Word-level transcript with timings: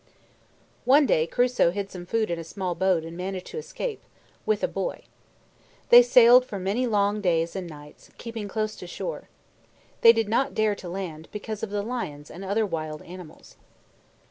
One 0.83 1.05
day 1.05 1.27
Crusoe 1.27 1.69
hid 1.69 1.91
some 1.91 2.07
food 2.07 2.31
in 2.31 2.39
a 2.39 2.43
small 2.43 2.73
boat 2.73 3.03
and 3.03 3.15
managed 3.15 3.45
to 3.51 3.59
escape, 3.59 4.01
with 4.47 4.63
a 4.63 4.67
boy. 4.67 5.03
They 5.89 6.01
sailed 6.01 6.43
for 6.43 6.57
many 6.57 6.87
long 6.87 7.21
days 7.21 7.55
and 7.55 7.67
nights, 7.69 8.09
keeping 8.17 8.47
close 8.47 8.75
to 8.77 8.87
shore. 8.87 9.29
They 10.01 10.11
did 10.11 10.27
not 10.27 10.55
dare 10.55 10.73
to 10.73 10.89
land, 10.89 11.27
because 11.31 11.61
of 11.61 11.69
the 11.69 11.83
lions 11.83 12.31
and 12.31 12.43
other 12.43 12.65
wild 12.65 13.03
animals. 13.03 13.57